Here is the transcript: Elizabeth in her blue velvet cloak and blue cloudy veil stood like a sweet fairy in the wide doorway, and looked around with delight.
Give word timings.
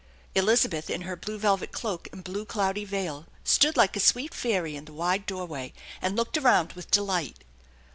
Elizabeth 0.33 0.89
in 0.89 1.01
her 1.01 1.15
blue 1.15 1.37
velvet 1.37 1.71
cloak 1.71 2.07
and 2.11 2.23
blue 2.23 2.43
cloudy 2.43 2.83
veil 2.85 3.27
stood 3.43 3.77
like 3.77 3.95
a 3.95 3.99
sweet 3.99 4.33
fairy 4.33 4.75
in 4.75 4.85
the 4.85 4.93
wide 4.93 5.27
doorway, 5.27 5.73
and 6.01 6.15
looked 6.15 6.37
around 6.39 6.73
with 6.73 6.89
delight. 6.89 7.43